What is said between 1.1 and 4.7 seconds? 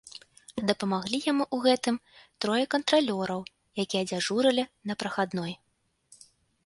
яму ў гэтым трое кантралёраў, якія дзяжурылі